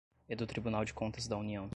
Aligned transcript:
e 0.27 0.35
do 0.35 0.47
Tribunal 0.47 0.83
de 0.83 0.95
Contas 0.95 1.27
da 1.27 1.37
União; 1.37 1.69